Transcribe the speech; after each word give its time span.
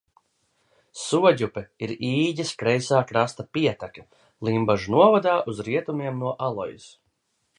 Soģupe 0.99 1.61
ir 1.87 1.93
Īģes 2.07 2.53
kreisā 2.61 3.01
krasta 3.11 3.45
pieteka 3.57 4.05
Limbažu 4.49 4.95
novadā 4.97 5.35
uz 5.53 5.63
rietumiem 5.69 6.21
no 6.25 6.35
Alojas. 6.49 6.89